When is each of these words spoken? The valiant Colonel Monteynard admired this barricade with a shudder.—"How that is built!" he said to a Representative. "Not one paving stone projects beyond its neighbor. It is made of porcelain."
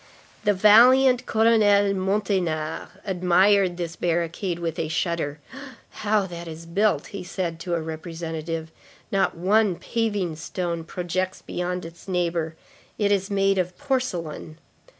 The 0.45 0.53
valiant 0.55 1.27
Colonel 1.27 1.59
Monteynard 1.93 2.87
admired 3.05 3.77
this 3.77 3.95
barricade 3.95 4.57
with 4.57 4.79
a 4.79 4.87
shudder.—"How 4.87 6.25
that 6.25 6.47
is 6.47 6.65
built!" 6.65 7.07
he 7.13 7.23
said 7.23 7.59
to 7.59 7.75
a 7.75 7.81
Representative. 7.83 8.71
"Not 9.11 9.37
one 9.37 9.75
paving 9.75 10.37
stone 10.37 10.85
projects 10.85 11.43
beyond 11.43 11.85
its 11.85 12.07
neighbor. 12.07 12.55
It 12.97 13.11
is 13.11 13.29
made 13.29 13.59
of 13.59 13.77
porcelain." 13.77 14.57